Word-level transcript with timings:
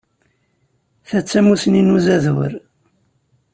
Ta 1.07 1.19
d 1.23 1.25
tamussni 1.25 1.81
n 1.83 1.93
uzadur. 1.95 2.51